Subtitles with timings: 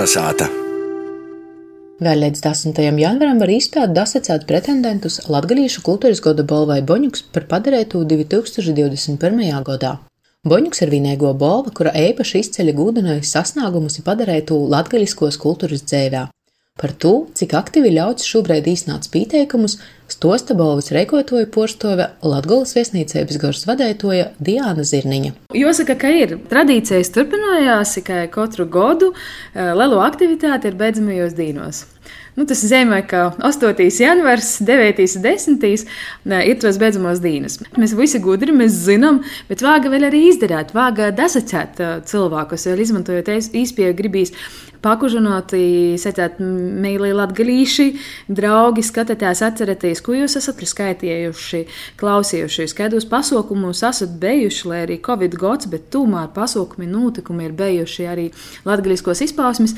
[0.00, 0.46] Kalnasāta.
[2.00, 2.78] Vēl līdz 10.
[3.02, 9.44] janvaram var izspēt dasacēt pretendentus Latgalīšu kultūras goda balvai Boņuks par padarētu 2021.
[9.66, 9.90] gadā.
[10.48, 16.30] Boņuks ir vienīgo balva, kura īpaši izceļ gūdinojas sasniegumus padarētu latgaļiskos kultūras dzēvē.
[16.80, 19.76] Par to, cik aktīvi ļauts šobrīd īstenāts pieteikumus,
[20.10, 25.36] stosta balvas reikotoja porstove Latgolas viesnīcības gars vadētoja Diāna Zirniņa.
[25.56, 31.84] Jāsaka, ka ir tradīcijas turpinājās, ka katru gadu eh, lielo aktivitāti ir beidzamajos dīnos.
[32.38, 33.82] Nu, tas nozīmē, ka 8.
[34.00, 35.02] janvārs, 9.
[35.18, 35.84] un 10.
[36.46, 37.58] ir tos beidzamos dienas.
[37.76, 39.20] Mēs visi gudri, mēs zinām,
[39.50, 44.32] bet vāga vēl arī izdarīt, vāga dasacēt cilvēkus, vēl izmantojot īspēju gribīs
[44.84, 45.52] pakužinot,
[46.00, 47.86] secēt mīlī latgalīši,
[48.32, 51.64] draugi, skatieties, atcerieties, ko jūs esat skaitījuši,
[52.00, 58.08] klausījušies, kādos pasaukumos esat bijuši, lai arī Covid gods, bet tomēr pasaukumi, notikumi ir bijuši
[58.10, 58.30] arī
[58.68, 59.76] latgaliskos izpausmes.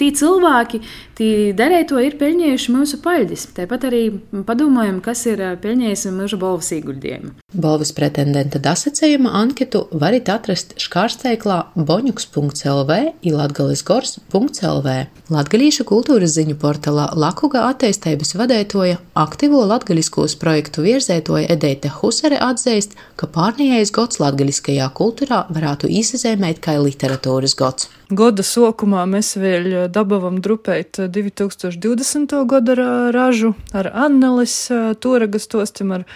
[0.00, 0.80] Tī cilvēki,
[1.18, 3.44] tī derēto ir pelnījuši mūsu paļģis.
[3.58, 4.02] Tāpat arī
[4.48, 7.34] padomājam, kas ir pelnījis mūža balvas ieguldījumu.
[7.52, 14.96] Balvas pretendenta dasacējuma anketu varat atrast škārsteiklā boņuks.lv ilatgalisgors.lv.
[15.32, 23.28] Latgalīšu kultūras ziņu portālā Lakuga attīstības vadētoja aktīvo latgaliskos projektu virzētoja Edeita Husare atzīst, ka
[23.30, 27.90] pārnējais gods latgaliskajā kultūrā varētu izsezēmēt kā literatūras gods.
[28.12, 32.34] Goda sokumā mēs vēl dabavam drupēt 2020.
[32.50, 32.76] gada
[33.14, 34.56] ražu ar Annelis
[35.00, 36.06] Toragas tostim ar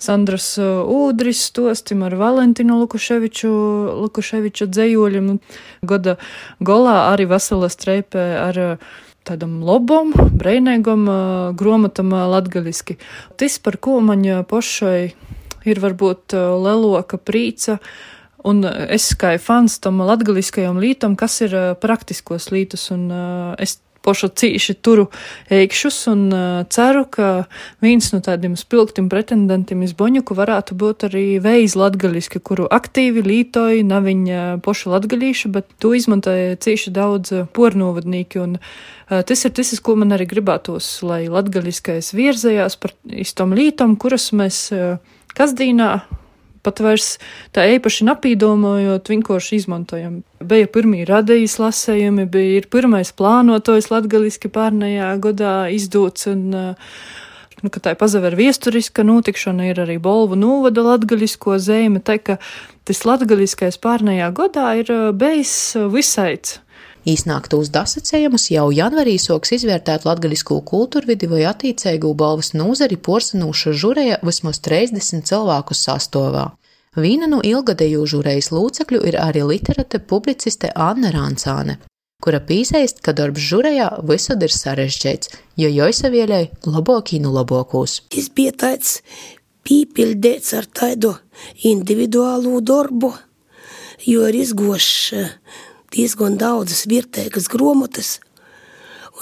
[0.00, 3.50] Sandras Ūdris stostim ar Valentinu Lukuševiču,
[4.02, 5.30] Lukuševiča dzējoļiem.
[5.86, 6.16] Gada
[6.60, 8.60] golā arī vesela streipē ar
[9.24, 11.06] tādam lobam, breinīgam
[11.58, 12.98] gromatam latgaliski.
[13.40, 14.98] Tas, par ko man pošai
[15.64, 17.80] ir varbūt leloka prīca,
[18.44, 23.06] Un es kā fans tam latgaliskajam lītam, kas ir praktiskos lītus, un
[23.56, 25.08] es pošu cīši turu
[25.52, 27.30] eikšus un uh, ceru, ka
[27.84, 33.86] viens no tādiem spilgtiem pretendentiem iz Boņuku varētu būt arī veiz latgaliski, kuru aktīvi lītoji,
[33.88, 39.72] nav viņa pošu latgalīšu, bet to izmantoja cīši daudz pornovadnīki un uh, tas ir tas,
[39.80, 45.00] ko man arī gribētos, lai latgaliskais virzējās par istom lītom, kuras mēs uh,
[45.34, 45.94] kasdīnā
[46.64, 47.16] pat vairs
[47.54, 50.22] tā īpaši napīdomojot, vienkārši izmantojam.
[50.44, 56.48] Bija pirmie radījis lasējumi, bija ir pirmais plānotojs latgaliski pārnējā godā izdots un
[57.64, 62.36] nu, ka tā ir pazaver viesturiska notikšana, ir arī Bolvu novada latgalisko zeme, tā ka
[62.84, 65.54] tas latgaliskais pārnējā godā ir bijis
[65.92, 66.58] visaids.
[67.04, 74.62] Īsnāktos dasacējumus jau janvarī soks izvērtēt latgaļisko kultūrvidi vai attīcēgu balvas nūzari porsanūša žureja vismaz
[74.64, 76.46] 30 cilvēku sastovā.
[76.96, 81.76] Vīna no ilgadēju žurejas lūcekļu ir arī literate publiciste Anna Rāncāne,
[82.24, 87.98] kura pīsēst, ka darbs žurejā visad ir sarežģīts, jo joisavieļai labokīnu labokūs.
[88.14, 88.96] Tas bija tāds
[89.68, 91.12] pīpildēts ar tādu
[91.68, 93.12] individuālu darbu,
[94.08, 95.12] jo ir izgošs
[95.94, 98.18] diezgan daudzas vietējas grāmatas,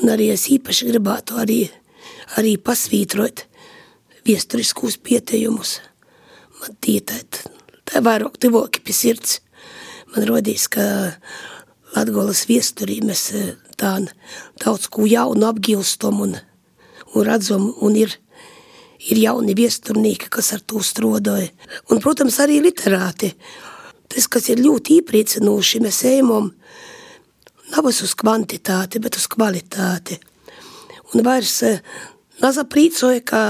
[0.01, 1.63] un arī es īpaši gribētu arī,
[2.41, 3.47] arī pasvītrot
[4.27, 5.81] vēsturiskos pieteikumus.
[6.61, 7.19] Man tie tā,
[8.01, 9.41] vairāk tuvāki pie sirds.
[10.13, 10.85] Man rodīs, ka
[11.93, 13.43] Latgolas viesturī mēs e,
[13.81, 13.97] tā
[14.63, 16.37] daudz ko jaunu apgilstam un,
[17.13, 18.15] un redzam, un ir,
[19.11, 21.51] ir jauni viesturnīki, kas ar to strodoja.
[21.91, 23.33] Un, protams, arī literāti.
[24.13, 26.53] Tas, kas ir ļoti iepriecinoši, mēs ejam
[27.73, 30.19] nav uz kvantitāti, bet uz kvalitāti.
[31.13, 31.81] Un vairs eh,
[32.43, 33.41] Nazaprīcoja, ka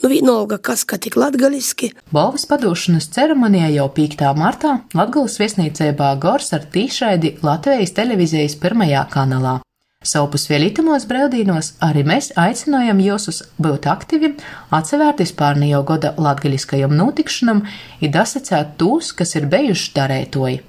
[0.00, 1.90] nu vienalga, kas ka tik latgaliski.
[2.14, 4.24] Balvas padošanas ceremonijā jau 5.
[4.38, 9.58] martā Latgales viesnīcībā Gors ar tīšraidi Latvijas televīzijas pirmajā kanālā.
[10.08, 14.30] Savpus vielītumos brīvdienos arī mēs aicinājam jūs būt aktīvi,
[14.72, 17.60] atsevērties pārnējo goda latgaļiskajam notikšanam,
[18.00, 20.62] ir dasacēt tūs, kas ir bijuši darētoji.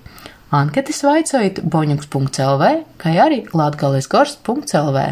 [0.60, 2.70] Anketas vaicojot boņuks.lv,
[3.00, 5.10] kā arī latgalisgors.lv.